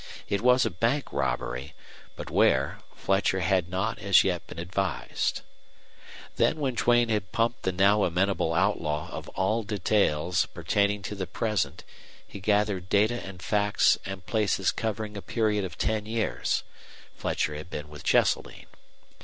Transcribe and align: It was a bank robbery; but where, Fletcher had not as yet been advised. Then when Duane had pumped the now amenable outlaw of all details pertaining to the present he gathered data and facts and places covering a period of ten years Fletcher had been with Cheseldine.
It 0.27 0.41
was 0.41 0.65
a 0.65 0.71
bank 0.71 1.13
robbery; 1.13 1.75
but 2.15 2.31
where, 2.31 2.79
Fletcher 2.95 3.41
had 3.41 3.69
not 3.69 3.99
as 3.99 4.23
yet 4.23 4.47
been 4.47 4.57
advised. 4.57 5.41
Then 6.37 6.57
when 6.59 6.73
Duane 6.73 7.09
had 7.09 7.31
pumped 7.31 7.61
the 7.61 7.71
now 7.71 8.03
amenable 8.03 8.55
outlaw 8.55 9.11
of 9.11 9.29
all 9.37 9.61
details 9.61 10.47
pertaining 10.47 11.03
to 11.03 11.13
the 11.13 11.27
present 11.27 11.83
he 12.25 12.39
gathered 12.39 12.89
data 12.89 13.23
and 13.23 13.43
facts 13.43 13.99
and 14.03 14.25
places 14.25 14.71
covering 14.71 15.15
a 15.15 15.21
period 15.21 15.63
of 15.63 15.77
ten 15.77 16.07
years 16.07 16.63
Fletcher 17.15 17.53
had 17.53 17.69
been 17.69 17.87
with 17.87 18.03
Cheseldine. 18.03 18.65